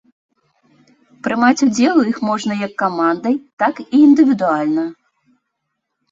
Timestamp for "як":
2.67-2.73